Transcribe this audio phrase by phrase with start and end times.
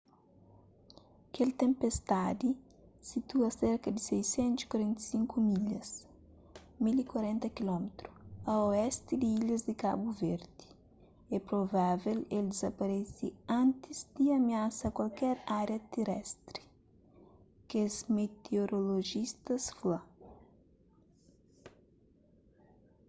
[1.33, 2.49] kel tenpestadi
[3.09, 5.91] situa serka di 645 milhas
[6.87, 7.85] 1040 km
[8.51, 10.67] a oesti di ilhas di kabu verdi
[11.35, 13.27] é provável el dizaparese
[13.63, 16.63] antis di amiasa kualker ária terestri
[17.69, 19.99] kes meteorolojista fla